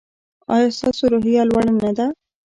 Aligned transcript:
ایا 0.53 0.67
ستاسو 0.77 1.03
روحیه 1.13 1.43
لوړه 1.49 1.71
نه 1.83 1.91
ده؟ 1.97 2.07